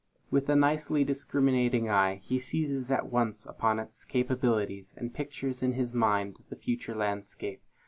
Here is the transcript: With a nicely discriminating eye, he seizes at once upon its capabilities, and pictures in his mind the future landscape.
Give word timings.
With 0.31 0.49
a 0.49 0.55
nicely 0.55 1.03
discriminating 1.03 1.87
eye, 1.87 2.21
he 2.23 2.39
seizes 2.39 2.89
at 2.89 3.11
once 3.11 3.45
upon 3.45 3.77
its 3.77 4.03
capabilities, 4.03 4.95
and 4.97 5.13
pictures 5.13 5.61
in 5.61 5.73
his 5.73 5.93
mind 5.93 6.37
the 6.49 6.55
future 6.55 6.95
landscape. 6.95 7.61